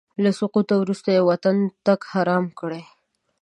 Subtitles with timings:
[0.23, 2.83] له سقوط وروسته یې وطن ته تګ حرام کړی.